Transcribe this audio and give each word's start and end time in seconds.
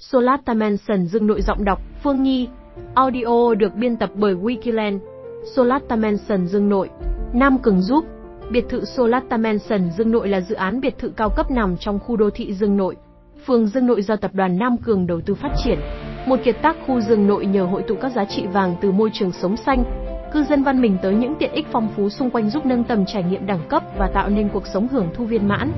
Solata 0.00 0.54
Mansion 0.54 1.06
Dương 1.06 1.26
Nội 1.26 1.42
giọng 1.42 1.64
đọc 1.64 1.80
Phương 2.02 2.22
Nhi. 2.22 2.48
Audio 2.94 3.54
được 3.54 3.74
biên 3.74 3.96
tập 3.96 4.10
bởi 4.14 4.34
Wikiland. 4.34 4.98
Solata 5.54 5.96
Mansion 5.96 6.46
Dương 6.46 6.68
Nội. 6.68 6.88
Nam 7.32 7.58
Cường 7.58 7.82
giúp. 7.82 8.04
Biệt 8.50 8.64
thự 8.68 8.84
Solata 8.84 9.36
Mansion 9.36 9.90
Dương 9.98 10.10
Nội 10.10 10.28
là 10.28 10.40
dự 10.40 10.54
án 10.54 10.80
biệt 10.80 10.98
thự 10.98 11.08
cao 11.08 11.30
cấp 11.36 11.50
nằm 11.50 11.76
trong 11.76 11.98
khu 11.98 12.16
đô 12.16 12.30
thị 12.30 12.54
Dương 12.54 12.76
Nội, 12.76 12.96
phường 13.46 13.66
Dương 13.66 13.86
Nội 13.86 14.02
do 14.02 14.16
tập 14.16 14.30
đoàn 14.34 14.58
Nam 14.58 14.76
Cường 14.76 15.06
đầu 15.06 15.20
tư 15.20 15.34
phát 15.34 15.52
triển. 15.64 15.78
Một 16.26 16.36
kiệt 16.44 16.56
tác 16.62 16.76
khu 16.86 17.00
Dương 17.00 17.26
Nội 17.26 17.46
nhờ 17.46 17.64
hội 17.64 17.82
tụ 17.88 17.94
các 18.00 18.12
giá 18.12 18.24
trị 18.24 18.46
vàng 18.46 18.76
từ 18.80 18.92
môi 18.92 19.10
trường 19.12 19.32
sống 19.32 19.56
xanh, 19.56 19.84
cư 20.32 20.44
dân 20.44 20.62
văn 20.62 20.80
minh 20.80 20.96
tới 21.02 21.14
những 21.14 21.34
tiện 21.38 21.52
ích 21.52 21.66
phong 21.72 21.88
phú 21.96 22.08
xung 22.08 22.30
quanh 22.30 22.50
giúp 22.50 22.66
nâng 22.66 22.84
tầm 22.84 23.04
trải 23.06 23.22
nghiệm 23.22 23.46
đẳng 23.46 23.68
cấp 23.68 23.82
và 23.98 24.10
tạo 24.14 24.28
nên 24.28 24.48
cuộc 24.48 24.66
sống 24.74 24.88
hưởng 24.88 25.08
thu 25.14 25.24
viên 25.24 25.48
mãn. 25.48 25.72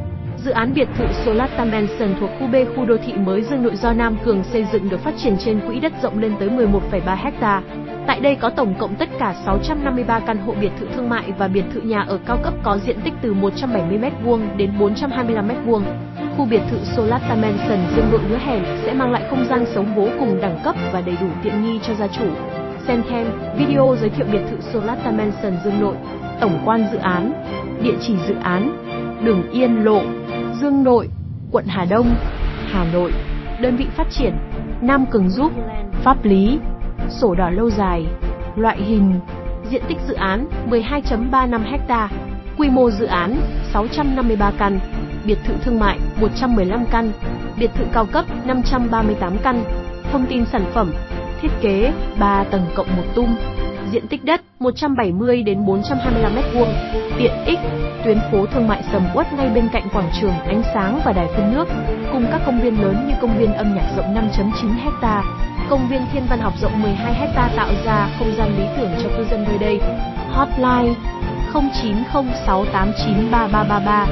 Dự 0.45 0.51
án 0.51 0.75
biệt 0.75 0.89
thự 0.99 1.05
Solata 1.25 1.65
Mansion 1.65 2.15
thuộc 2.21 2.31
khu 2.39 2.47
B 2.47 2.55
khu 2.77 2.85
đô 2.85 2.97
thị 3.07 3.13
mới 3.13 3.43
Dương 3.43 3.63
Nội 3.63 3.77
do 3.77 3.93
Nam 3.93 4.17
Cường 4.25 4.45
xây 4.45 4.67
dựng 4.73 4.89
được 4.89 5.01
phát 5.01 5.15
triển 5.23 5.37
trên 5.45 5.61
quỹ 5.67 5.81
đất 5.81 5.93
rộng 6.03 6.19
lên 6.19 6.33
tới 6.41 6.49
11,3 6.49 7.17
ha. 7.41 7.63
Tại 8.07 8.21
đây 8.21 8.35
có 8.35 8.51
tổng 8.51 8.75
cộng 8.79 8.95
tất 8.95 9.09
cả 9.19 9.35
653 9.47 10.21
căn 10.21 10.39
hộ 10.39 10.55
biệt 10.61 10.71
thự 10.81 10.87
thương 10.95 11.09
mại 11.09 11.33
và 11.39 11.49
biệt 11.49 11.65
thự 11.75 11.81
nhà 11.81 12.05
ở 12.09 12.19
cao 12.27 12.39
cấp 12.45 12.55
có 12.63 12.79
diện 12.79 13.01
tích 13.05 13.15
từ 13.23 13.35
170m2 13.35 14.57
đến 14.57 14.73
425m2. 14.79 15.83
Khu 16.37 16.47
biệt 16.51 16.61
thự 16.71 16.79
Solata 16.97 17.35
Mansion 17.35 17.79
Dương 17.97 18.11
Nội 18.11 18.21
hứa 18.29 18.39
hẹn 18.39 18.65
sẽ 18.85 18.93
mang 18.93 19.13
lại 19.13 19.23
không 19.31 19.47
gian 19.49 19.65
sống 19.75 19.95
vô 19.97 20.09
cùng 20.19 20.41
đẳng 20.41 20.59
cấp 20.65 20.75
và 20.93 21.01
đầy 21.01 21.17
đủ 21.21 21.27
tiện 21.43 21.65
nghi 21.65 21.81
cho 21.83 21.95
gia 21.95 22.07
chủ. 22.07 22.27
Xem 22.87 23.03
thêm 23.11 23.27
video 23.59 23.97
giới 24.01 24.11
thiệu 24.11 24.27
biệt 24.33 24.43
thự 24.51 24.57
Solata 24.73 25.11
Mansion 25.11 25.53
Dương 25.65 25.81
Nội, 25.81 25.95
tổng 26.41 26.59
quan 26.65 26.87
dự 26.93 26.99
án, 26.99 27.33
địa 27.83 27.95
chỉ 28.01 28.15
dự 28.29 28.35
án, 28.43 28.77
đường 29.25 29.51
Yên 29.53 29.85
Lộ, 29.85 30.03
Dương 30.63 30.85
Nội, 30.85 31.09
quận 31.53 31.65
Hà 31.69 31.85
Đông, 31.85 32.15
Hà 32.67 32.85
Nội, 32.93 33.13
đơn 33.61 33.77
vị 33.77 33.87
phát 33.97 34.07
triển, 34.11 34.35
Nam 34.81 35.07
Cường 35.07 35.31
giúp, 35.31 35.53
pháp 35.93 36.25
lý, 36.25 36.59
sổ 37.09 37.35
đỏ 37.35 37.51
lâu 37.51 37.71
dài, 37.71 38.07
loại 38.57 38.83
hình, 38.83 39.21
diện 39.71 39.83
tích 39.89 39.97
dự 40.09 40.15
án 40.15 40.47
12.35 40.71 41.61
ha, 41.89 42.09
quy 42.59 42.71
mô 42.71 42.91
dự 42.91 43.07
án 43.07 43.37
653 43.73 44.53
căn, 44.59 44.81
biệt 45.25 45.39
thự 45.45 45.55
thương 45.65 45.81
mại 45.81 45.99
115 46.21 46.85
căn, 46.91 47.13
biệt 47.59 47.71
thự 47.75 47.85
cao 47.93 48.07
cấp 48.07 48.25
538 48.47 49.39
căn, 49.43 49.65
thông 50.13 50.27
tin 50.27 50.45
sản 50.45 50.65
phẩm, 50.75 50.93
thiết 51.41 51.51
kế 51.61 51.93
3 52.19 52.45
tầng 52.45 52.67
cộng 52.75 52.97
một 52.97 53.05
tung, 53.15 53.35
diện 53.93 54.07
tích 54.07 54.25
đất 54.25 54.41
170 54.59 55.43
đến 55.43 55.67
425 55.67 56.35
m2, 56.35 56.67
tiện 57.19 57.33
ích, 57.47 57.59
tuyến 58.05 58.19
phố 58.33 58.47
thương 58.47 58.69
mại 58.69 58.83
sầm 58.93 59.03
uất 59.15 59.33
ngay 59.33 59.51
bên 59.55 59.69
cạnh 59.73 59.89
quảng 59.93 60.11
trường 60.21 60.33
ánh 60.33 60.63
sáng 60.75 61.01
và 61.05 61.13
đài 61.13 61.29
phun 61.37 61.53
nước, 61.53 61.69
cùng 62.13 62.27
các 62.31 62.41
công 62.47 62.61
viên 62.61 62.83
lớn 62.83 63.09
như 63.09 63.15
công 63.21 63.39
viên 63.39 63.55
âm 63.55 63.75
nhạc 63.75 63.93
rộng 63.97 64.15
5.9 64.15 64.69
ha, 65.01 65.23
công 65.71 65.89
viên 65.91 66.01
thiên 66.13 66.23
văn 66.31 66.41
học 66.41 66.53
rộng 66.61 66.83
12 66.83 67.15
ha 67.15 67.49
tạo 67.57 67.69
ra 67.85 68.09
không 68.19 68.33
gian 68.37 68.59
lý 68.59 68.65
tưởng 68.77 68.91
cho 69.03 69.09
cư 69.17 69.25
dân 69.31 69.45
nơi 69.49 69.59
đây. 69.59 69.81
Hotline 70.31 70.95
0906893333 71.53 74.07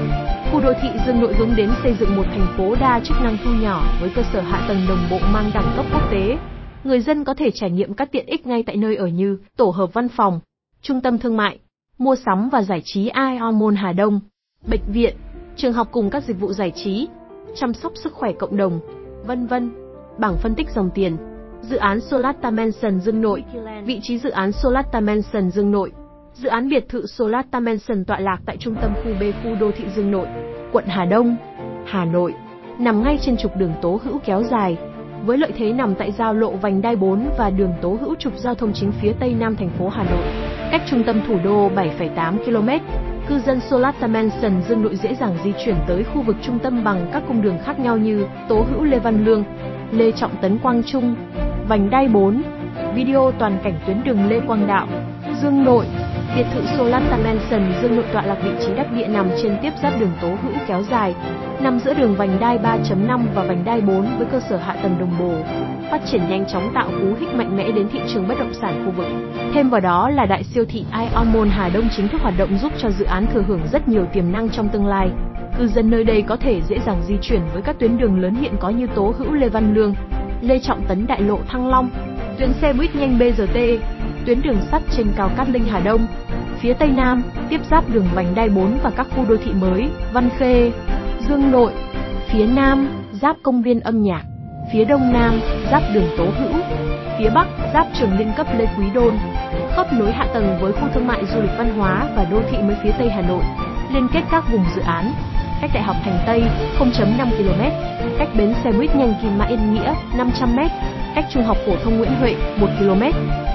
Khu 0.52 0.60
đô 0.60 0.72
thị 0.82 0.88
Dương 1.06 1.20
Nội 1.20 1.34
hướng 1.34 1.56
đến 1.56 1.70
xây 1.82 1.94
dựng 2.00 2.16
một 2.16 2.24
thành 2.30 2.46
phố 2.56 2.74
đa 2.80 3.00
chức 3.04 3.16
năng 3.22 3.36
thu 3.44 3.50
nhỏ 3.50 3.82
với 4.00 4.10
cơ 4.16 4.22
sở 4.32 4.40
hạ 4.40 4.64
tầng 4.68 4.86
đồng 4.88 5.06
bộ 5.10 5.18
mang 5.32 5.50
đẳng 5.54 5.72
cấp 5.76 5.86
quốc 5.92 6.10
tế. 6.10 6.36
Người 6.84 7.00
dân 7.00 7.24
có 7.24 7.34
thể 7.34 7.50
trải 7.50 7.70
nghiệm 7.70 7.94
các 7.94 8.12
tiện 8.12 8.26
ích 8.26 8.46
ngay 8.46 8.62
tại 8.62 8.76
nơi 8.76 8.96
ở 8.96 9.06
như 9.06 9.38
tổ 9.56 9.70
hợp 9.70 9.94
văn 9.94 10.08
phòng, 10.08 10.40
trung 10.82 11.00
tâm 11.00 11.18
thương 11.18 11.36
mại, 11.36 11.58
mua 11.98 12.16
sắm 12.16 12.48
và 12.48 12.62
giải 12.62 12.82
trí 12.84 13.10
Ion 13.10 13.58
Mall 13.58 13.76
Hà 13.76 13.92
Đông, 13.92 14.20
bệnh 14.68 14.92
viện, 14.92 15.16
trường 15.56 15.72
học 15.72 15.88
cùng 15.92 16.10
các 16.10 16.24
dịch 16.24 16.40
vụ 16.40 16.52
giải 16.52 16.72
trí, 16.74 17.08
chăm 17.54 17.74
sóc 17.74 17.92
sức 17.96 18.12
khỏe 18.12 18.32
cộng 18.32 18.56
đồng, 18.56 18.80
vân 19.26 19.46
vân. 19.46 19.70
Bảng 20.20 20.36
phân 20.36 20.54
tích 20.54 20.70
dòng 20.74 20.90
tiền 20.94 21.16
Dự 21.62 21.76
án 21.76 22.00
Solata 22.00 22.50
Mansion 22.50 23.00
Dương 23.00 23.20
Nội 23.20 23.44
Vị 23.84 24.00
trí 24.02 24.18
dự 24.18 24.30
án 24.30 24.52
Solata 24.52 25.00
Mansion 25.00 25.50
Dương 25.50 25.70
Nội 25.70 25.92
Dự 26.34 26.48
án 26.48 26.68
biệt 26.68 26.88
thự 26.88 27.06
Solata 27.06 27.60
Mansion 27.60 28.04
tọa 28.04 28.20
lạc 28.20 28.38
tại 28.46 28.56
trung 28.56 28.74
tâm 28.82 28.94
khu 28.94 29.10
B 29.20 29.22
khu 29.42 29.54
đô 29.60 29.70
thị 29.76 29.84
Dương 29.96 30.10
Nội, 30.10 30.26
quận 30.72 30.84
Hà 30.86 31.04
Đông, 31.04 31.36
Hà 31.86 32.04
Nội, 32.04 32.34
nằm 32.78 33.02
ngay 33.02 33.18
trên 33.22 33.36
trục 33.36 33.56
đường 33.56 33.72
Tố 33.82 34.00
Hữu 34.04 34.18
kéo 34.24 34.42
dài, 34.42 34.78
với 35.24 35.38
lợi 35.38 35.52
thế 35.58 35.72
nằm 35.72 35.94
tại 35.94 36.12
giao 36.12 36.34
lộ 36.34 36.50
vành 36.50 36.82
đai 36.82 36.96
4 36.96 37.30
và 37.38 37.50
đường 37.50 37.72
Tố 37.82 37.98
Hữu 38.00 38.14
trục 38.14 38.32
giao 38.36 38.54
thông 38.54 38.72
chính 38.72 38.92
phía 38.92 39.12
tây 39.20 39.34
nam 39.38 39.56
thành 39.56 39.70
phố 39.78 39.88
Hà 39.88 40.04
Nội, 40.04 40.24
cách 40.70 40.82
trung 40.90 41.02
tâm 41.06 41.20
thủ 41.26 41.38
đô 41.44 41.68
7,8 41.68 42.38
km. 42.44 42.84
Cư 43.28 43.38
dân 43.38 43.60
Solata 43.60 44.06
Mansion 44.06 44.62
Dương 44.68 44.82
Nội 44.82 44.96
dễ 44.96 45.14
dàng 45.14 45.36
di 45.44 45.52
chuyển 45.64 45.76
tới 45.86 46.04
khu 46.04 46.22
vực 46.22 46.36
trung 46.42 46.58
tâm 46.58 46.84
bằng 46.84 47.10
các 47.12 47.22
cung 47.28 47.42
đường 47.42 47.58
khác 47.64 47.80
nhau 47.80 47.96
như 47.96 48.26
Tố 48.48 48.66
Hữu 48.70 48.84
Lê 48.84 48.98
Văn 48.98 49.24
Lương, 49.24 49.44
Lê 49.92 50.12
Trọng 50.12 50.36
Tấn 50.42 50.58
Quang 50.58 50.82
Trung, 50.82 51.14
vành 51.68 51.90
đai 51.90 52.08
4, 52.08 52.42
video 52.94 53.32
toàn 53.38 53.58
cảnh 53.62 53.74
tuyến 53.86 54.04
đường 54.04 54.28
Lê 54.28 54.40
Quang 54.40 54.66
Đạo, 54.66 54.86
Dương 55.42 55.64
Nội, 55.64 55.86
biệt 56.36 56.46
thự 56.54 56.60
Solata 56.76 57.16
Mansion 57.16 57.72
Dương 57.82 57.96
Nội 57.96 58.04
tọa 58.12 58.22
lạc 58.22 58.38
vị 58.42 58.50
trí 58.60 58.74
đắc 58.74 58.92
địa 58.92 59.06
nằm 59.06 59.30
trên 59.42 59.56
tiếp 59.62 59.72
giáp 59.82 60.00
đường 60.00 60.12
Tố 60.20 60.28
Hữu 60.28 60.52
kéo 60.66 60.82
dài, 60.90 61.14
nằm 61.60 61.78
giữa 61.78 61.94
đường 61.94 62.14
vành 62.16 62.40
đai 62.40 62.58
3.5 62.58 63.20
và 63.34 63.42
vành 63.44 63.64
đai 63.64 63.80
4 63.80 64.06
với 64.18 64.26
cơ 64.32 64.40
sở 64.50 64.56
hạ 64.56 64.76
tầng 64.82 64.96
đồng 65.00 65.18
bộ, 65.18 65.34
phát 65.90 66.00
triển 66.06 66.28
nhanh 66.28 66.44
chóng 66.46 66.70
tạo 66.74 66.88
cú 67.00 67.14
hích 67.20 67.34
mạnh 67.34 67.56
mẽ 67.56 67.70
đến 67.72 67.88
thị 67.92 68.00
trường 68.14 68.28
bất 68.28 68.38
động 68.38 68.54
sản 68.60 68.82
khu 68.86 68.92
vực. 68.92 69.06
Thêm 69.54 69.70
vào 69.70 69.80
đó 69.80 70.10
là 70.10 70.26
đại 70.26 70.44
siêu 70.44 70.64
thị 70.68 70.84
Ion 70.92 71.32
Mall 71.32 71.48
Hà 71.48 71.68
Đông 71.68 71.88
chính 71.96 72.08
thức 72.08 72.20
hoạt 72.20 72.34
động 72.38 72.58
giúp 72.58 72.72
cho 72.78 72.90
dự 72.90 73.04
án 73.04 73.26
thừa 73.26 73.42
hưởng 73.48 73.60
rất 73.72 73.88
nhiều 73.88 74.04
tiềm 74.12 74.32
năng 74.32 74.48
trong 74.48 74.68
tương 74.68 74.86
lai. 74.86 75.10
Cư 75.58 75.66
dân 75.66 75.90
nơi 75.90 76.04
đây 76.04 76.22
có 76.22 76.36
thể 76.36 76.60
dễ 76.68 76.78
dàng 76.86 77.02
di 77.08 77.14
chuyển 77.22 77.40
với 77.52 77.62
các 77.62 77.78
tuyến 77.78 77.98
đường 77.98 78.20
lớn 78.20 78.34
hiện 78.34 78.52
có 78.60 78.70
như 78.70 78.86
Tố 78.86 79.14
Hữu 79.18 79.32
Lê 79.32 79.48
Văn 79.48 79.74
Lương, 79.74 79.94
Lê 80.40 80.58
Trọng 80.58 80.82
Tấn 80.88 81.06
Đại 81.06 81.22
Lộ 81.22 81.38
Thăng 81.48 81.68
Long, 81.68 81.90
tuyến 82.38 82.52
xe 82.52 82.72
buýt 82.72 82.94
nhanh 82.94 83.18
BRT, 83.18 83.56
tuyến 84.26 84.42
đường 84.42 84.58
sắt 84.70 84.82
trên 84.96 85.06
cao 85.16 85.30
Cát 85.36 85.48
Linh 85.48 85.64
Hà 85.64 85.80
Đông, 85.80 86.06
phía 86.60 86.72
Tây 86.72 86.88
Nam, 86.88 87.22
tiếp 87.48 87.60
giáp 87.70 87.90
đường 87.90 88.06
vành 88.14 88.34
đai 88.34 88.48
4 88.48 88.78
và 88.82 88.90
các 88.90 89.06
khu 89.16 89.24
đô 89.28 89.36
thị 89.44 89.52
mới, 89.52 89.88
Văn 90.12 90.28
Khê, 90.38 90.72
Dương 91.28 91.50
Nội, 91.50 91.72
phía 92.32 92.46
Nam, 92.46 92.88
giáp 93.12 93.36
công 93.42 93.62
viên 93.62 93.80
âm 93.80 94.02
nhạc, 94.02 94.22
phía 94.72 94.84
Đông 94.84 95.12
Nam, 95.12 95.40
giáp 95.70 95.82
đường 95.94 96.08
Tố 96.18 96.24
Hữu, 96.24 96.52
phía 97.18 97.30
Bắc, 97.30 97.46
giáp 97.74 97.86
trường 97.98 98.18
liên 98.18 98.32
cấp 98.36 98.46
Lê 98.58 98.66
Quý 98.78 98.84
Đôn, 98.94 99.14
khớp 99.76 99.92
nối 99.92 100.12
hạ 100.12 100.26
tầng 100.34 100.58
với 100.60 100.72
khu 100.72 100.88
thương 100.94 101.06
mại 101.06 101.24
du 101.34 101.40
lịch 101.40 101.58
văn 101.58 101.78
hóa 101.78 102.08
và 102.16 102.26
đô 102.30 102.42
thị 102.50 102.58
mới 102.58 102.76
phía 102.82 102.92
Tây 102.98 103.10
Hà 103.10 103.22
Nội, 103.22 103.42
liên 103.92 104.08
kết 104.12 104.22
các 104.30 104.44
vùng 104.52 104.64
dự 104.76 104.82
án, 104.82 105.12
cách 105.60 105.70
Đại 105.74 105.82
học 105.82 105.96
Thành 106.04 106.18
Tây 106.26 106.42
0.5 106.78 107.30
km, 107.30 107.62
cách 108.18 108.28
bến 108.34 108.54
xe 108.64 108.72
buýt 108.72 108.96
nhanh 108.96 109.14
Kim 109.22 109.38
Mã 109.38 109.44
Yên 109.44 109.74
Nghĩa 109.74 109.94
500 110.16 110.56
m, 110.56 110.58
cách 111.14 111.24
Trung 111.32 111.42
học 111.42 111.56
phổ 111.66 111.76
thông 111.84 111.98
Nguyễn 111.98 112.14
Huệ 112.20 112.36
1 112.56 112.66
km, 112.78 113.02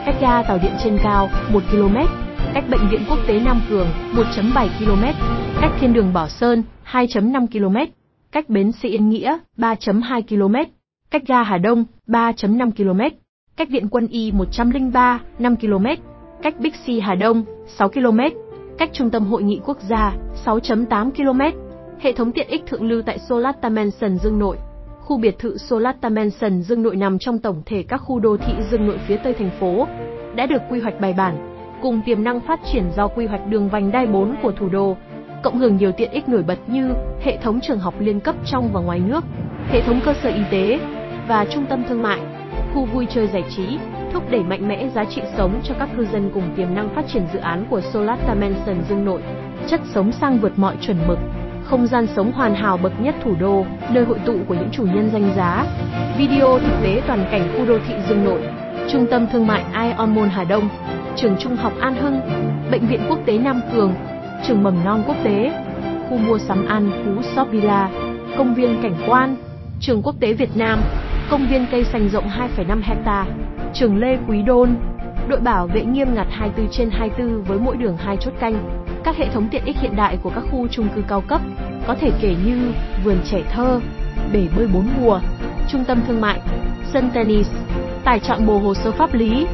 cách 0.06 0.16
ga 0.22 0.44
tàu 0.44 0.60
điện 0.64 0.72
trên 0.84 0.98
cao 1.04 1.30
1 1.54 1.64
km, 1.72 1.98
cách 2.54 2.64
bệnh 2.70 2.90
viện 2.90 3.02
quốc 3.10 3.20
tế 3.28 3.40
Nam 3.40 3.62
Cường 3.70 3.88
1.7 4.14 4.68
km, 4.80 5.04
cách 5.62 5.72
thiên 5.80 5.94
đường 5.94 6.14
Bảo 6.14 6.30
Sơn 6.30 6.64
2.5 6.92 7.48
km, 7.48 7.92
cách 8.32 8.50
bến 8.50 8.72
xe 8.72 8.90
Yên 8.90 9.10
Nghĩa 9.10 9.38
3.2 9.58 10.22
km, 10.22 10.56
cách 11.12 11.24
ga 11.28 11.44
Hà 11.44 11.58
Đông 11.58 11.86
3.5 12.08 12.72
km, 12.72 13.16
cách 13.58 13.70
viện 13.70 13.90
quân 13.90 14.08
y 14.08 14.32
103 14.32 15.20
5 15.40 15.56
km, 15.56 15.86
cách 16.42 16.60
Bixi 16.60 17.00
Hà 17.00 17.16
Đông 17.16 17.44
6 17.78 17.90
km, 17.90 18.20
cách 18.78 18.90
trung 18.94 19.10
tâm 19.10 19.26
hội 19.26 19.44
nghị 19.44 19.60
quốc 19.66 19.78
gia 19.90 20.14
6.8 20.46 21.12
km. 21.12 21.58
Hệ 22.00 22.14
thống 22.14 22.32
tiện 22.32 22.48
ích 22.48 22.64
thượng 22.68 22.84
lưu 22.84 23.02
tại 23.02 23.20
Solata 23.20 23.70
Mansion 23.70 24.18
Dương 24.18 24.40
Nội. 24.40 24.58
Khu 25.06 25.18
biệt 25.18 25.40
thự 25.40 25.58
Solata 25.58 26.10
Mansion 26.10 26.62
Dương 26.62 26.84
Nội 26.84 26.96
nằm 26.96 27.20
trong 27.20 27.40
tổng 27.40 27.62
thể 27.66 27.84
các 27.84 27.98
khu 27.98 28.20
đô 28.20 28.38
thị 28.38 28.54
Dương 28.72 28.88
Nội 28.88 29.00
phía 29.08 29.18
tây 29.18 29.34
thành 29.34 29.50
phố, 29.60 29.88
đã 30.36 30.46
được 30.46 30.62
quy 30.70 30.80
hoạch 30.80 31.00
bài 31.02 31.14
bản, 31.18 31.56
cùng 31.82 32.02
tiềm 32.06 32.24
năng 32.24 32.40
phát 32.40 32.60
triển 32.72 32.84
do 32.96 33.08
quy 33.08 33.26
hoạch 33.26 33.48
đường 33.48 33.70
vành 33.70 33.92
đai 33.92 34.08
4 34.08 34.36
của 34.42 34.52
thủ 34.52 34.70
đô, 34.70 34.98
cộng 35.44 35.58
hưởng 35.58 35.78
nhiều 35.78 35.92
tiện 35.92 36.12
ích 36.12 36.30
nổi 36.30 36.44
bật 36.44 36.58
như 36.68 36.94
hệ 37.22 37.38
thống 37.38 37.60
trường 37.62 37.80
học 37.80 37.94
liên 38.00 38.20
cấp 38.20 38.36
trong 38.46 38.70
và 38.74 38.82
ngoài 38.82 39.00
nước, 39.00 39.24
hệ 39.70 39.82
thống 39.82 40.00
cơ 40.06 40.14
sở 40.24 40.30
y 40.30 40.42
tế 40.52 40.80
và 41.28 41.46
trung 41.46 41.66
tâm 41.70 41.84
thương 41.90 42.02
mại, 42.02 42.20
khu 42.74 42.86
vui 42.86 43.08
chơi 43.10 43.28
giải 43.28 43.44
trí, 43.56 43.78
thúc 44.14 44.24
đẩy 44.32 44.44
mạnh 44.44 44.68
mẽ 44.68 44.90
giá 44.96 45.06
trị 45.06 45.22
sống 45.38 45.62
cho 45.64 45.76
các 45.80 45.90
cư 45.98 46.06
dân 46.06 46.32
cùng 46.34 46.54
tiềm 46.58 46.76
năng 46.76 46.96
phát 46.96 47.06
triển 47.14 47.24
dự 47.34 47.40
án 47.40 47.66
của 47.70 47.82
Solata 47.82 48.34
Mansion 48.34 48.78
Dương 48.90 49.06
Nội, 49.06 49.22
chất 49.68 49.82
sống 49.94 50.12
sang 50.12 50.38
vượt 50.38 50.52
mọi 50.56 50.76
chuẩn 50.82 50.98
mực 51.08 51.20
không 51.66 51.88
gian 51.88 52.08
sống 52.16 52.32
hoàn 52.32 52.56
hảo 52.56 52.78
bậc 52.78 53.02
nhất 53.02 53.16
thủ 53.24 53.36
đô, 53.40 53.66
nơi 53.92 54.06
hội 54.06 54.20
tụ 54.26 54.34
của 54.48 54.54
những 54.54 54.70
chủ 54.72 54.84
nhân 54.84 55.10
danh 55.14 55.32
giá. 55.36 55.66
Video 56.18 56.60
thực 56.60 56.84
tế 56.84 57.02
toàn 57.08 57.26
cảnh 57.32 57.54
khu 57.58 57.66
đô 57.66 57.78
thị 57.88 57.94
Dương 58.10 58.26
Nội, 58.26 58.42
trung 58.92 59.06
tâm 59.12 59.28
thương 59.32 59.48
mại 59.48 59.64
Ion 59.74 60.16
Mall 60.16 60.28
Hà 60.28 60.44
Đông, 60.44 60.70
trường 61.16 61.36
trung 61.40 61.56
học 61.56 61.74
An 61.80 61.96
Hưng, 61.96 62.20
bệnh 62.72 62.88
viện 62.88 63.00
quốc 63.10 63.20
tế 63.26 63.38
Nam 63.38 63.62
Cường, 63.74 63.94
trường 64.48 64.64
mầm 64.64 64.86
non 64.86 65.04
quốc 65.08 65.18
tế, 65.24 65.52
khu 66.10 66.18
mua 66.18 66.38
sắm 66.38 66.66
An 66.66 66.92
Phú 67.06 67.22
Shop 67.36 67.52
Villa, 67.52 67.90
công 68.38 68.54
viên 68.54 68.82
cảnh 68.82 68.96
quan, 69.08 69.36
trường 69.80 70.02
quốc 70.02 70.16
tế 70.20 70.34
Việt 70.34 70.58
Nam, 70.58 70.80
công 71.30 71.48
viên 71.50 71.66
cây 71.72 71.84
xanh 71.84 72.10
rộng 72.10 72.28
2,5 72.58 72.82
hecta, 72.84 73.26
trường 73.74 73.98
Lê 73.98 74.18
Quý 74.28 74.42
Đôn, 74.42 74.70
đội 75.28 75.40
bảo 75.40 75.68
vệ 75.68 75.86
nghiêm 75.86 76.08
ngặt 76.16 76.28
24 76.32 76.72
trên 76.72 76.90
24 76.92 77.44
với 77.44 77.60
mỗi 77.60 77.78
đường 77.78 77.98
hai 77.98 78.18
chốt 78.18 78.32
canh, 78.40 78.85
các 79.06 79.18
hệ 79.18 79.30
thống 79.30 79.48
tiện 79.52 79.66
ích 79.66 79.78
hiện 79.82 79.96
đại 79.96 80.18
của 80.24 80.30
các 80.30 80.44
khu 80.52 80.68
chung 80.68 80.88
cư 80.96 81.02
cao 81.08 81.22
cấp, 81.22 81.42
có 81.88 81.96
thể 82.02 82.12
kể 82.22 82.36
như 82.46 82.72
vườn 83.04 83.18
trẻ 83.32 83.42
thơ, 83.52 83.80
bể 84.34 84.48
bơi 84.58 84.68
bốn 84.68 84.88
mùa, 85.00 85.20
trung 85.70 85.84
tâm 85.88 86.02
thương 86.08 86.22
mại, 86.22 86.40
sân 86.94 87.10
tennis, 87.14 87.48
tài 88.04 88.20
chọn 88.20 88.46
bộ 88.46 88.58
hồ 88.58 88.74
sơ 88.74 88.92
pháp 88.92 89.14
lý, 89.14 89.48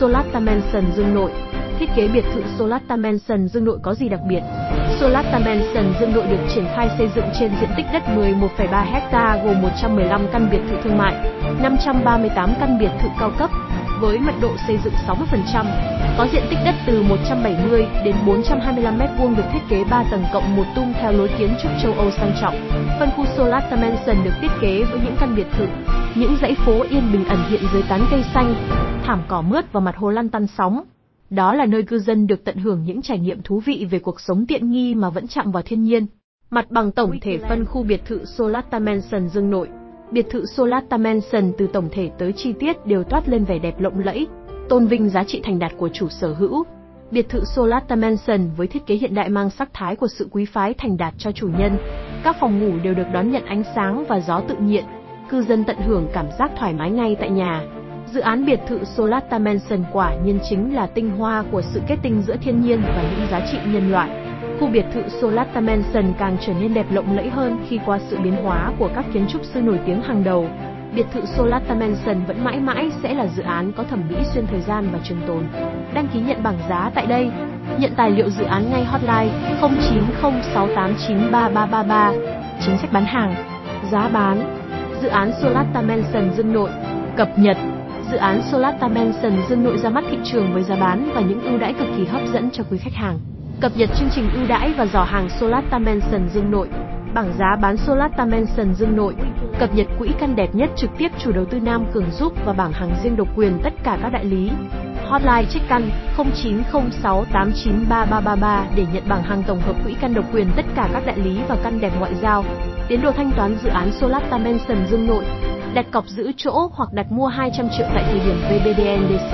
Solata 0.00 0.40
Mansion 0.40 0.84
Dương 0.96 1.14
Nội. 1.14 1.30
Thiết 1.78 1.88
kế 1.96 2.08
biệt 2.08 2.24
thự 2.34 2.42
Solata 2.58 2.96
Mansion 2.96 3.48
Dương 3.48 3.64
Nội 3.64 3.78
có 3.82 3.94
gì 3.94 4.08
đặc 4.08 4.20
biệt? 4.28 4.40
Solata 5.00 5.38
Mansion 5.38 5.94
Dương 6.00 6.12
Nội 6.12 6.24
được 6.30 6.40
triển 6.54 6.64
khai 6.76 6.88
xây 6.98 7.08
dựng 7.14 7.26
trên 7.40 7.50
diện 7.60 7.70
tích 7.76 7.86
đất 7.92 8.02
11,3 8.06 8.66
ha 9.10 9.42
gồm 9.44 9.62
115 9.62 10.26
căn 10.32 10.48
biệt 10.50 10.60
thự 10.70 10.76
thương 10.84 10.98
mại, 10.98 11.14
538 11.62 12.54
căn 12.60 12.78
biệt 12.78 12.90
thự 13.00 13.08
cao 13.20 13.30
cấp, 13.38 13.50
với 14.00 14.18
mật 14.18 14.34
độ 14.40 14.56
xây 14.66 14.78
dựng 14.84 14.94
60%, 15.06 15.64
có 16.18 16.26
diện 16.32 16.42
tích 16.50 16.58
đất 16.64 16.74
từ 16.86 17.02
170 17.02 17.86
đến 18.04 18.16
425 18.26 18.98
m2 18.98 19.36
được 19.36 19.42
thiết 19.52 19.58
kế 19.68 19.84
3 19.84 20.04
tầng 20.10 20.24
cộng 20.32 20.56
một 20.56 20.64
tung 20.76 20.92
theo 21.00 21.12
lối 21.12 21.30
kiến 21.38 21.54
trúc 21.62 21.72
châu 21.82 21.92
Âu 21.92 22.10
sang 22.10 22.32
trọng. 22.40 22.54
Phân 22.98 23.08
khu 23.16 23.24
Solar 23.36 23.64
Dimension 23.70 24.24
được 24.24 24.30
thiết 24.40 24.50
kế 24.60 24.84
với 24.84 25.00
những 25.04 25.16
căn 25.20 25.36
biệt 25.36 25.46
thự, 25.56 25.66
những 26.14 26.36
dãy 26.42 26.56
phố 26.66 26.82
yên 26.90 27.12
bình 27.12 27.24
ẩn 27.24 27.38
hiện 27.48 27.62
dưới 27.72 27.82
tán 27.88 28.06
cây 28.10 28.24
xanh, 28.34 28.54
thảm 29.04 29.22
cỏ 29.28 29.42
mướt 29.42 29.72
và 29.72 29.80
mặt 29.80 29.96
hồ 29.96 30.10
lăn 30.10 30.28
tăn 30.28 30.46
sóng. 30.58 30.82
Đó 31.30 31.54
là 31.54 31.66
nơi 31.66 31.82
cư 31.82 31.98
dân 31.98 32.26
được 32.26 32.44
tận 32.44 32.56
hưởng 32.56 32.82
những 32.84 33.02
trải 33.02 33.18
nghiệm 33.18 33.42
thú 33.42 33.60
vị 33.64 33.86
về 33.90 33.98
cuộc 33.98 34.20
sống 34.20 34.46
tiện 34.46 34.70
nghi 34.70 34.94
mà 34.94 35.10
vẫn 35.10 35.26
chạm 35.28 35.52
vào 35.52 35.62
thiên 35.66 35.84
nhiên. 35.84 36.06
Mặt 36.50 36.70
bằng 36.70 36.92
tổng 36.92 37.20
thể 37.20 37.38
phân 37.48 37.64
khu 37.64 37.82
biệt 37.82 38.04
thự 38.06 38.24
Solar 38.24 38.64
Dimension 38.72 39.28
Dương 39.28 39.50
Nội 39.50 39.68
Biệt 40.12 40.30
thự 40.30 40.46
Solata 40.46 40.96
Mansion 40.96 41.52
từ 41.58 41.66
tổng 41.66 41.88
thể 41.92 42.10
tới 42.18 42.32
chi 42.36 42.52
tiết 42.52 42.86
đều 42.86 43.04
toát 43.04 43.28
lên 43.28 43.44
vẻ 43.44 43.58
đẹp 43.58 43.80
lộng 43.80 43.98
lẫy, 44.04 44.26
tôn 44.68 44.86
vinh 44.86 45.08
giá 45.08 45.24
trị 45.24 45.40
thành 45.44 45.58
đạt 45.58 45.72
của 45.76 45.88
chủ 45.88 46.08
sở 46.08 46.32
hữu. 46.32 46.64
Biệt 47.10 47.28
thự 47.28 47.44
Solata 47.44 47.96
Mansion 47.96 48.50
với 48.56 48.66
thiết 48.66 48.86
kế 48.86 48.94
hiện 48.94 49.14
đại 49.14 49.28
mang 49.28 49.50
sắc 49.50 49.68
thái 49.72 49.96
của 49.96 50.08
sự 50.08 50.28
quý 50.30 50.44
phái 50.44 50.74
thành 50.74 50.96
đạt 50.96 51.14
cho 51.18 51.32
chủ 51.32 51.48
nhân. 51.58 51.78
Các 52.24 52.36
phòng 52.40 52.60
ngủ 52.60 52.78
đều 52.84 52.94
được 52.94 53.06
đón 53.12 53.30
nhận 53.30 53.44
ánh 53.44 53.62
sáng 53.74 54.04
và 54.08 54.20
gió 54.20 54.40
tự 54.40 54.56
nhiên, 54.56 54.84
cư 55.30 55.42
dân 55.42 55.64
tận 55.64 55.76
hưởng 55.76 56.08
cảm 56.12 56.26
giác 56.38 56.52
thoải 56.58 56.74
mái 56.74 56.90
ngay 56.90 57.16
tại 57.20 57.30
nhà. 57.30 57.62
Dự 58.12 58.20
án 58.20 58.46
biệt 58.46 58.60
thự 58.68 58.84
Solata 58.84 59.38
Mansion 59.38 59.84
quả 59.92 60.14
nhiên 60.24 60.38
chính 60.50 60.74
là 60.74 60.86
tinh 60.86 61.10
hoa 61.10 61.44
của 61.52 61.62
sự 61.62 61.80
kết 61.88 61.96
tinh 62.02 62.22
giữa 62.26 62.36
thiên 62.36 62.60
nhiên 62.60 62.80
và 62.82 63.02
những 63.02 63.28
giá 63.30 63.46
trị 63.52 63.58
nhân 63.66 63.90
loại. 63.90 64.29
Khu 64.60 64.66
biệt 64.66 64.84
thự 64.94 65.02
Solata 65.20 65.60
Mansion 65.60 66.12
càng 66.18 66.36
trở 66.46 66.52
nên 66.60 66.74
đẹp 66.74 66.86
lộng 66.90 67.16
lẫy 67.16 67.30
hơn 67.30 67.64
khi 67.68 67.78
qua 67.86 67.98
sự 68.10 68.18
biến 68.24 68.36
hóa 68.42 68.72
của 68.78 68.90
các 68.94 69.04
kiến 69.12 69.26
trúc 69.28 69.44
sư 69.44 69.60
nổi 69.60 69.80
tiếng 69.86 70.02
hàng 70.02 70.24
đầu. 70.24 70.48
Biệt 70.94 71.06
thự 71.12 71.20
Solata 71.24 71.74
Mansion 71.74 72.24
vẫn 72.26 72.44
mãi 72.44 72.60
mãi 72.60 72.90
sẽ 73.02 73.14
là 73.14 73.26
dự 73.26 73.42
án 73.42 73.72
có 73.72 73.84
thẩm 73.84 74.02
mỹ 74.08 74.16
xuyên 74.34 74.46
thời 74.46 74.60
gian 74.60 74.88
và 74.92 74.98
trường 75.04 75.20
tồn. 75.26 75.44
Đăng 75.94 76.08
ký 76.08 76.20
nhận 76.20 76.42
bảng 76.42 76.58
giá 76.68 76.90
tại 76.94 77.06
đây. 77.06 77.30
Nhận 77.78 77.92
tài 77.96 78.10
liệu 78.10 78.30
dự 78.30 78.44
án 78.44 78.70
ngay 78.70 78.84
hotline 78.84 79.30
0906893333. 79.60 82.12
Chính 82.66 82.78
sách 82.78 82.92
bán 82.92 83.04
hàng. 83.04 83.34
Giá 83.90 84.08
bán. 84.08 84.56
Dự 85.02 85.08
án 85.08 85.32
Solata 85.42 85.82
Mansion 85.82 86.30
Dương 86.36 86.52
Nội. 86.52 86.70
Cập 87.16 87.38
nhật. 87.38 87.56
Dự 88.10 88.16
án 88.16 88.42
Solata 88.42 88.88
Mansion 88.88 89.32
Dương 89.48 89.64
Nội 89.64 89.78
ra 89.78 89.90
mắt 89.90 90.04
thị 90.10 90.18
trường 90.24 90.52
với 90.52 90.62
giá 90.62 90.76
bán 90.76 91.10
và 91.14 91.20
những 91.20 91.42
ưu 91.42 91.58
đãi 91.58 91.72
cực 91.72 91.88
kỳ 91.96 92.04
hấp 92.04 92.22
dẫn 92.32 92.50
cho 92.50 92.64
quý 92.70 92.78
khách 92.78 92.94
hàng. 92.94 93.18
Cập 93.60 93.76
nhật 93.76 93.90
chương 93.98 94.08
trình 94.14 94.30
ưu 94.34 94.46
đãi 94.48 94.72
và 94.76 94.86
giỏ 94.86 95.02
hàng 95.02 95.28
Solar 95.28 95.64
Dimension 95.72 96.28
Dương 96.34 96.50
Nội. 96.50 96.68
Bảng 97.14 97.32
giá 97.38 97.56
bán 97.62 97.76
Solar 97.76 98.12
Dimension 98.18 98.74
Dương 98.74 98.96
Nội. 98.96 99.14
Cập 99.58 99.74
nhật 99.74 99.86
quỹ 99.98 100.08
căn 100.20 100.36
đẹp 100.36 100.54
nhất 100.54 100.70
trực 100.76 100.90
tiếp 100.98 101.08
chủ 101.18 101.32
đầu 101.32 101.44
tư 101.44 101.60
Nam 101.60 101.84
Cường 101.92 102.10
giúp 102.10 102.32
và 102.44 102.52
bảng 102.52 102.72
hàng 102.72 102.94
riêng 103.02 103.16
độc 103.16 103.28
quyền 103.36 103.58
tất 103.62 103.72
cả 103.84 103.98
các 104.02 104.12
đại 104.12 104.24
lý. 104.24 104.50
Hotline 105.06 105.44
check 105.50 105.68
căn 105.68 105.90
0906893333 106.72 108.62
để 108.76 108.86
nhận 108.92 109.02
bảng 109.08 109.22
hàng 109.22 109.42
tổng 109.42 109.60
hợp 109.60 109.74
quỹ 109.84 109.94
căn 110.00 110.14
độc 110.14 110.24
quyền 110.34 110.46
tất 110.56 110.64
cả 110.74 110.88
các 110.92 111.06
đại 111.06 111.18
lý 111.18 111.40
và 111.48 111.56
căn 111.62 111.80
đẹp 111.80 111.92
ngoại 111.98 112.14
giao. 112.14 112.44
Tiến 112.88 113.02
độ 113.02 113.12
thanh 113.12 113.30
toán 113.36 113.56
dự 113.62 113.68
án 113.68 113.92
Solar 113.92 114.22
Dimension 114.30 114.86
Dương 114.90 115.06
Nội. 115.06 115.24
Đặt 115.74 115.86
cọc 115.90 116.06
giữ 116.08 116.32
chỗ 116.36 116.70
hoặc 116.74 116.92
đặt 116.92 117.12
mua 117.12 117.26
200 117.26 117.68
triệu 117.78 117.86
tại 117.94 118.04
thời 118.06 118.20
điểm 118.20 118.40
VBDNDC. 118.50 119.32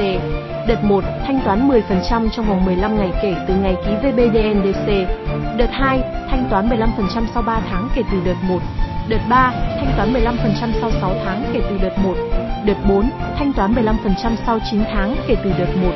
Đợt 0.68 0.84
1, 0.84 1.04
thanh 1.26 1.40
toán 1.44 1.68
10% 1.68 2.28
trong 2.36 2.46
vòng 2.48 2.64
15 2.64 2.96
ngày 2.96 3.10
kể 3.22 3.34
từ 3.48 3.54
ngày 3.54 3.76
ký 3.86 3.92
VBDNDC. 3.94 4.86
Đợt 5.58 5.70
2, 5.72 6.00
thanh 6.30 6.48
toán 6.50 6.68
15% 6.68 7.26
sau 7.34 7.42
3 7.42 7.60
tháng 7.70 7.88
kể 7.94 8.02
từ 8.12 8.20
đợt 8.24 8.36
1. 8.48 8.58
Đợt 9.08 9.20
3, 9.28 9.52
thanh 9.76 9.92
toán 9.96 10.12
15% 10.12 10.36
sau 10.80 10.90
6 11.00 11.14
tháng 11.24 11.44
kể 11.52 11.60
từ 11.70 11.78
đợt 11.82 11.98
1. 11.98 12.14
Đợt 12.64 12.76
4, 12.88 13.10
thanh 13.38 13.52
toán 13.52 13.74
15% 13.74 14.36
sau 14.46 14.58
9 14.70 14.80
tháng 14.92 15.16
kể 15.28 15.36
từ 15.44 15.50
đợt 15.58 15.76
1. 15.82 15.90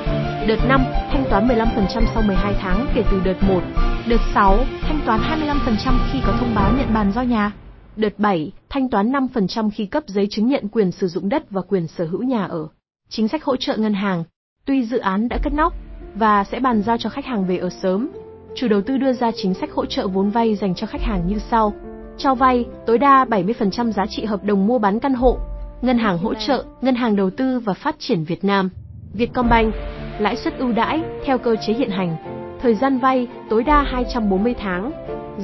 Đợt 0.46 0.68
5, 0.68 0.84
thanh 1.12 1.24
toán 1.30 1.48
15% 1.48 2.02
sau 2.14 2.22
12 2.22 2.54
tháng 2.60 2.86
kể 2.94 3.02
từ 3.10 3.20
đợt 3.24 3.42
1. 3.42 3.60
Đợt 4.06 4.20
6, 4.34 4.58
thanh 4.82 5.00
toán 5.06 5.20
25% 5.20 5.94
khi 6.12 6.20
có 6.26 6.32
thông 6.40 6.54
báo 6.54 6.72
nhận 6.78 6.94
bàn 6.94 7.12
giao 7.12 7.24
nhà. 7.24 7.52
Đợt 8.00 8.18
7, 8.18 8.52
thanh 8.68 8.88
toán 8.88 9.12
5% 9.12 9.70
khi 9.70 9.86
cấp 9.86 10.02
giấy 10.06 10.26
chứng 10.30 10.48
nhận 10.48 10.68
quyền 10.68 10.92
sử 10.92 11.08
dụng 11.08 11.28
đất 11.28 11.50
và 11.50 11.62
quyền 11.68 11.86
sở 11.86 12.06
hữu 12.06 12.22
nhà 12.22 12.44
ở. 12.44 12.68
Chính 13.08 13.28
sách 13.28 13.44
hỗ 13.44 13.56
trợ 13.56 13.76
ngân 13.76 13.94
hàng. 13.94 14.24
Tuy 14.64 14.84
dự 14.84 14.98
án 14.98 15.28
đã 15.28 15.38
cất 15.42 15.52
nóc 15.52 15.74
và 16.14 16.44
sẽ 16.44 16.60
bàn 16.60 16.82
giao 16.82 16.96
cho 16.98 17.10
khách 17.10 17.24
hàng 17.24 17.46
về 17.46 17.56
ở 17.58 17.70
sớm, 17.70 18.08
chủ 18.54 18.68
đầu 18.68 18.80
tư 18.82 18.96
đưa 18.96 19.12
ra 19.12 19.30
chính 19.36 19.54
sách 19.54 19.70
hỗ 19.72 19.86
trợ 19.86 20.08
vốn 20.08 20.30
vay 20.30 20.54
dành 20.54 20.74
cho 20.74 20.86
khách 20.86 21.02
hàng 21.02 21.28
như 21.28 21.38
sau. 21.50 21.72
Cho 22.18 22.34
vay 22.34 22.64
tối 22.86 22.98
đa 22.98 23.24
70% 23.24 23.92
giá 23.92 24.06
trị 24.06 24.24
hợp 24.24 24.44
đồng 24.44 24.66
mua 24.66 24.78
bán 24.78 25.00
căn 25.00 25.14
hộ. 25.14 25.38
Ngân 25.82 25.98
hàng 25.98 26.18
hỗ 26.18 26.34
trợ, 26.34 26.64
Ngân 26.80 26.94
hàng 26.94 27.16
đầu 27.16 27.30
tư 27.30 27.58
và 27.58 27.74
phát 27.74 27.96
triển 27.98 28.24
Việt 28.24 28.44
Nam. 28.44 28.70
Vietcombank, 29.12 29.74
lãi 30.18 30.36
suất 30.36 30.58
ưu 30.58 30.72
đãi 30.72 31.02
theo 31.24 31.38
cơ 31.38 31.56
chế 31.66 31.72
hiện 31.72 31.90
hành. 31.90 32.16
Thời 32.62 32.74
gian 32.74 32.98
vay 32.98 33.28
tối 33.50 33.64
đa 33.64 33.82
240 33.82 34.54
tháng. 34.58 34.92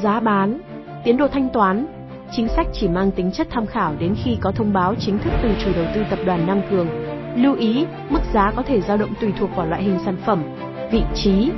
Giá 0.03 0.21
bán, 0.21 0.61
tiến 1.05 1.17
độ 1.17 1.29
thanh 1.29 1.49
toán. 1.49 1.96
Chính 2.33 2.49
sách 2.49 2.67
chỉ 2.73 2.89
mang 2.89 3.11
tính 3.11 3.31
chất 3.33 3.47
tham 3.51 3.67
khảo 3.67 3.95
đến 3.99 4.15
khi 4.25 4.37
có 4.41 4.53
thông 4.53 4.73
báo 4.73 4.95
chính 4.95 5.19
thức 5.19 5.33
từ 5.43 5.49
chủ 5.65 5.71
đầu 5.77 5.85
tư 5.95 6.03
tập 6.11 6.19
đoàn 6.27 6.47
Nam 6.47 6.61
Cường. 6.71 6.89
Lưu 7.37 7.55
ý, 7.55 7.87
mức 8.11 8.21
giá 8.33 8.53
có 8.57 8.63
thể 8.63 8.81
dao 8.81 8.97
động 8.97 9.15
tùy 9.21 9.33
thuộc 9.39 9.57
vào 9.57 9.67
loại 9.67 9.83
hình 9.83 9.99
sản 10.05 10.17
phẩm, 10.27 10.43
vị 10.91 11.03
trí, 11.15 11.51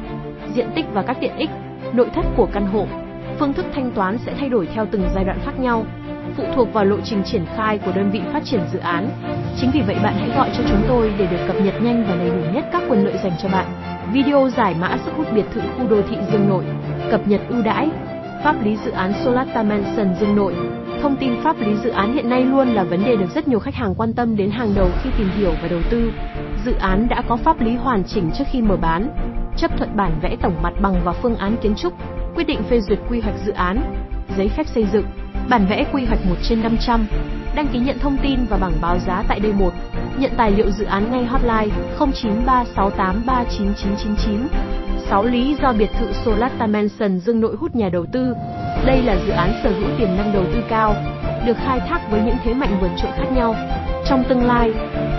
diện 0.55 0.67
tích 0.75 0.87
và 0.93 1.03
các 1.03 1.17
tiện 1.21 1.37
ích, 1.37 1.51
nội 1.93 2.09
thất 2.15 2.27
của 2.37 2.49
căn 2.53 2.67
hộ. 2.67 2.87
Phương 3.39 3.53
thức 3.53 3.67
thanh 3.75 3.91
toán 3.91 4.19
sẽ 4.19 4.35
thay 4.39 4.49
đổi 4.49 4.69
theo 4.75 4.87
từng 4.91 5.03
giai 5.15 5.25
đoạn 5.25 5.39
khác 5.45 5.61
nhau, 5.61 5.85
phụ 6.37 6.45
thuộc 6.55 6.73
vào 6.73 6.85
lộ 6.85 6.97
trình 7.05 7.23
triển 7.25 7.45
khai 7.57 7.79
của 7.79 7.93
đơn 7.93 8.11
vị 8.11 8.21
phát 8.33 8.45
triển 8.45 8.61
dự 8.73 8.79
án. 8.79 9.09
Chính 9.61 9.71
vì 9.71 9.81
vậy 9.81 9.97
bạn 10.03 10.15
hãy 10.19 10.31
gọi 10.37 10.51
cho 10.57 10.65
chúng 10.69 10.83
tôi 10.89 11.13
để 11.19 11.27
được 11.27 11.47
cập 11.47 11.57
nhật 11.61 11.75
nhanh 11.83 12.05
và 12.09 12.17
đầy 12.17 12.31
đủ 12.31 12.51
nhất 12.55 12.65
các 12.73 12.83
quyền 12.89 13.05
lợi 13.05 13.15
dành 13.23 13.33
cho 13.43 13.49
bạn. 13.49 13.67
Video 14.13 14.51
giải 14.51 14.75
mã 14.81 14.99
sức 15.05 15.13
hút 15.17 15.27
biệt 15.35 15.45
thự 15.53 15.61
khu 15.61 15.89
đô 15.89 16.03
thị 16.11 16.17
Dương 16.33 16.49
Nội, 16.49 16.65
cập 17.11 17.29
nhật 17.29 17.41
ưu 17.49 17.63
đãi, 17.63 17.89
pháp 18.45 18.65
lý 18.65 18.77
dự 18.85 18.91
án 18.91 19.13
Solata 19.25 19.63
Mansion 19.63 20.15
Dương 20.21 20.37
Nội. 20.37 20.55
Thông 21.03 21.17
tin 21.17 21.43
pháp 21.43 21.61
lý 21.61 21.77
dự 21.85 21.91
án 21.91 22.15
hiện 22.15 22.31
nay 22.31 22.45
luôn 22.45 22.69
là 22.69 22.85
vấn 22.85 23.05
đề 23.05 23.17
được 23.17 23.27
rất 23.35 23.49
nhiều 23.49 23.59
khách 23.59 23.75
hàng 23.75 23.95
quan 23.95 24.13
tâm 24.13 24.37
đến 24.37 24.51
hàng 24.51 24.73
đầu 24.75 24.89
khi 25.03 25.11
tìm 25.19 25.29
hiểu 25.37 25.53
và 25.63 25.69
đầu 25.69 25.81
tư. 25.91 26.13
Dự 26.65 26.75
án 26.75 27.09
đã 27.09 27.23
có 27.29 27.37
pháp 27.37 27.61
lý 27.61 27.75
hoàn 27.75 28.05
chỉnh 28.05 28.31
trước 28.39 28.45
khi 28.53 28.63
mở 28.63 28.77
bán, 28.77 29.09
chấp 29.57 29.79
thuận 29.79 29.97
bản 29.97 30.13
vẽ 30.23 30.37
tổng 30.43 30.63
mặt 30.63 30.73
bằng 30.83 30.95
và 31.05 31.13
phương 31.13 31.37
án 31.37 31.57
kiến 31.63 31.75
trúc, 31.75 31.93
quyết 32.35 32.45
định 32.45 32.63
phê 32.71 32.81
duyệt 32.81 32.99
quy 33.11 33.21
hoạch 33.21 33.37
dự 33.47 33.53
án, 33.53 33.81
giấy 34.37 34.49
phép 34.49 34.67
xây 34.67 34.87
dựng, 34.93 35.05
bản 35.51 35.67
vẽ 35.71 35.85
quy 35.93 36.05
hoạch 36.05 36.27
1 36.27 36.35
trên 36.43 36.63
500, 36.63 37.07
đăng 37.55 37.67
ký 37.67 37.79
nhận 37.79 37.99
thông 37.99 38.17
tin 38.23 38.39
và 38.51 38.57
bảng 38.57 38.79
báo 38.83 38.99
giá 39.07 39.25
tại 39.29 39.41
đây 39.41 39.53
1. 39.53 39.71
Nhận 40.19 40.31
tài 40.37 40.51
liệu 40.51 40.71
dự 40.71 40.85
án 40.85 41.11
ngay 41.11 41.25
hotline 41.25 41.69
0936839999. 41.99 44.88
6 45.11 45.25
lý 45.25 45.57
do 45.63 45.73
biệt 45.73 45.91
thự 45.99 46.07
Solata 46.25 46.67
Mansion 46.67 47.19
Dương 47.19 47.41
Nội 47.41 47.57
hút 47.61 47.77
nhà 47.77 47.89
đầu 47.89 48.07
tư. 48.13 48.35
Đây 48.87 49.03
là 49.03 49.17
dự 49.27 49.33
án 49.33 49.53
sở 49.65 49.71
hữu 49.71 49.89
tiềm 49.99 50.09
năng 50.17 50.33
đầu 50.33 50.45
tư 50.55 50.61
cao, 50.69 50.95
được 51.47 51.57
khai 51.57 51.81
thác 51.89 52.11
với 52.11 52.21
những 52.21 52.37
thế 52.45 52.55
mạnh 52.55 52.79
vượt 52.81 52.91
trội 53.03 53.11
khác 53.17 53.33
nhau. 53.33 53.55
Trong 54.09 54.25
tương 54.29 54.47
lai, 54.47 54.71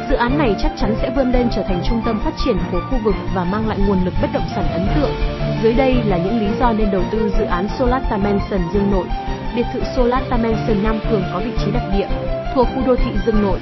dự 0.10 0.15
án 0.15 0.38
này 0.38 0.55
chắc 0.62 0.72
chắn 0.79 0.96
sẽ 1.01 1.12
vươn 1.15 1.31
lên 1.31 1.48
trở 1.55 1.63
thành 1.63 1.81
trung 1.89 2.01
tâm 2.05 2.19
phát 2.19 2.34
triển 2.46 2.58
của 2.72 2.81
khu 2.89 2.98
vực 3.03 3.15
và 3.36 3.43
mang 3.43 3.67
lại 3.67 3.77
nguồn 3.88 4.05
lực 4.05 4.13
bất 4.22 4.27
động 4.34 4.48
sản 4.55 4.65
ấn 4.72 4.88
tượng. 4.96 5.12
Dưới 5.63 5.74
đây 5.74 5.96
là 6.05 6.17
những 6.17 6.39
lý 6.39 6.48
do 6.60 6.74
nên 6.74 6.91
đầu 6.91 7.03
tư 7.12 7.31
dự 7.39 7.46
án 7.46 7.67
Solata 7.79 8.17
Mansion 8.17 8.62
Dương 8.74 8.91
Nội. 8.91 9.05
Biệt 9.55 9.65
thự 9.74 9.81
Solata 9.96 10.38
Mansion 10.38 10.84
Nam 10.84 11.00
Cường 11.12 11.24
có 11.34 11.41
vị 11.46 11.51
trí 11.65 11.72
đặc 11.72 11.84
địa, 11.93 12.08
thuộc 12.55 12.67
khu 12.75 12.88
đô 12.88 12.96
thị 12.96 13.12
Dương 13.25 13.41
Nội. 13.41 13.60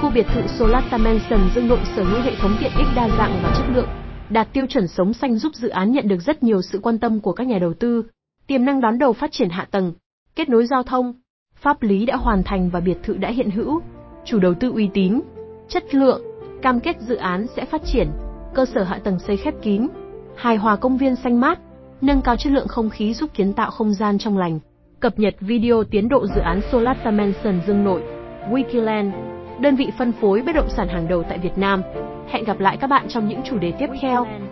Khu 0.00 0.10
biệt 0.10 0.26
thự 0.34 0.42
Solata 0.46 0.96
Mansion 0.96 1.40
Dương 1.54 1.68
Nội 1.68 1.80
sở 1.96 2.02
hữu 2.02 2.20
hệ 2.20 2.32
thống 2.40 2.56
tiện 2.60 2.72
ích 2.78 2.88
đa 2.96 3.08
dạng 3.18 3.40
và 3.42 3.50
chất 3.56 3.64
lượng, 3.74 3.88
đạt 4.30 4.48
tiêu 4.52 4.66
chuẩn 4.66 4.88
sống 4.88 5.12
xanh 5.12 5.36
giúp 5.36 5.54
dự 5.54 5.68
án 5.68 5.92
nhận 5.92 6.08
được 6.08 6.20
rất 6.20 6.42
nhiều 6.42 6.62
sự 6.62 6.78
quan 6.82 6.98
tâm 6.98 7.20
của 7.20 7.32
các 7.32 7.46
nhà 7.46 7.58
đầu 7.58 7.74
tư. 7.74 8.04
Tiềm 8.46 8.64
năng 8.64 8.80
đón 8.80 8.98
đầu 8.98 9.12
phát 9.12 9.32
triển 9.32 9.48
hạ 9.50 9.66
tầng, 9.70 9.92
kết 10.36 10.48
nối 10.48 10.66
giao 10.66 10.82
thông, 10.82 11.14
pháp 11.54 11.82
lý 11.82 12.06
đã 12.06 12.16
hoàn 12.16 12.42
thành 12.42 12.70
và 12.70 12.80
biệt 12.80 12.98
thự 13.02 13.16
đã 13.16 13.30
hiện 13.30 13.50
hữu, 13.50 13.80
chủ 14.24 14.38
đầu 14.38 14.54
tư 14.54 14.72
uy 14.72 14.90
tín, 14.94 15.20
chất 15.68 15.94
lượng, 15.94 16.22
cam 16.62 16.80
kết 16.80 17.00
dự 17.00 17.16
án 17.16 17.46
sẽ 17.56 17.64
phát 17.64 17.82
triển, 17.84 18.08
cơ 18.54 18.64
sở 18.66 18.82
hạ 18.82 19.00
tầng 19.04 19.18
xây 19.18 19.36
khép 19.36 19.54
kín, 19.62 19.88
hài 20.36 20.56
hòa 20.56 20.76
công 20.76 20.96
viên 20.96 21.16
xanh 21.16 21.40
mát, 21.40 21.58
nâng 22.00 22.22
cao 22.22 22.36
chất 22.36 22.52
lượng 22.52 22.68
không 22.68 22.90
khí 22.90 23.14
giúp 23.14 23.30
kiến 23.34 23.52
tạo 23.52 23.70
không 23.70 23.94
gian 23.94 24.18
trong 24.18 24.38
lành. 24.38 24.58
Cập 25.00 25.18
nhật 25.18 25.34
video 25.40 25.84
tiến 25.84 26.08
độ 26.08 26.26
dự 26.26 26.40
án 26.40 26.60
Solar 26.72 26.96
Mansion 27.04 27.60
Dương 27.66 27.84
Nội, 27.84 28.02
Wikiland, 28.50 29.37
đơn 29.60 29.76
vị 29.76 29.92
phân 29.98 30.12
phối 30.12 30.42
bất 30.42 30.54
động 30.54 30.68
sản 30.68 30.88
hàng 30.88 31.08
đầu 31.08 31.22
tại 31.22 31.38
Việt 31.38 31.58
Nam. 31.58 31.82
Hẹn 32.28 32.44
gặp 32.44 32.60
lại 32.60 32.76
các 32.76 32.86
bạn 32.86 33.06
trong 33.08 33.28
những 33.28 33.40
chủ 33.44 33.58
đề 33.58 33.72
tiếp 33.78 33.86
theo. 34.00 34.26